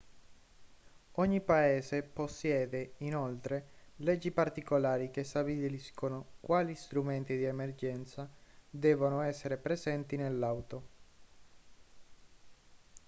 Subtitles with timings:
[1.17, 3.67] ogni paese possiede inoltre
[3.97, 8.27] leggi particolari che stabiliscono quali strumenti di emergenza
[8.71, 10.83] devono essere presenti nell'auto